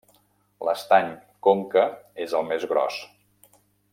[0.67, 1.11] L'Estany
[1.49, 1.85] Conca
[2.27, 3.01] és el més gros.